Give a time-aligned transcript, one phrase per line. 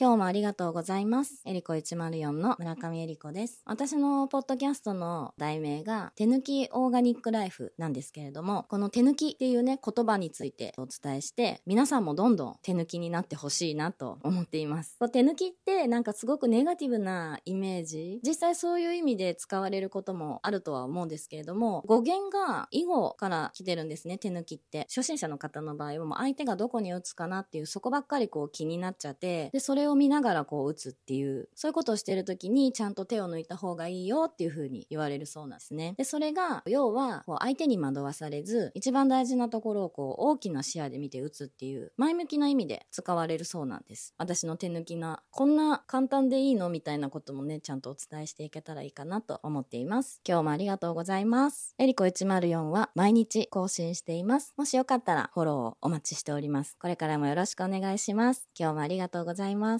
[0.00, 1.42] 今日もありがとうございます。
[1.44, 3.62] エリコ104の村上エリコです。
[3.64, 14.96] 私のポッドキャストの題名が手抜きオーガニックライフなんですけれども、この手抜きっていうね、言葉についてお伝えして、皆さんもどんどん手抜きになってほしいなと思っています。
[15.10, 24.82] 手抜きってなんかすごくネガティブなイメージ、実際そういう意味で使われることもあるとは思うんですけれども、語源が囲碁から来てるんですね、手抜きって。
[24.82, 35.94] 初心者の方の場合はもう相手がどこに打つかなっていうそこばっかりこう気になっちゃって、で、それを見ながらこう打つっていう、そういうことをしてる時にちゃんと手を抜いた方がいいよっていう風に言われるそうなんですね。
[35.96, 44.14] で、それが、要は、こう相手に惑わされず、一番大事なところをこう大きな視野で見て打つっていう、前向きな意味で使われるそうなんです。
[44.18, 50.20] 私の手抜きな、こんな簡単でいいのみたいなこともね、ちゃんとお伝えしていけたらいいかなと思っています。
[50.26, 51.74] 今日もありがとうございます。
[51.78, 54.54] エリコ104は毎日更新しています。
[54.56, 56.76] もしよかったらフォローをお待ちしております。
[56.80, 58.48] これからもよろしくお願いします。
[58.58, 59.76] 今日もありがとうございます。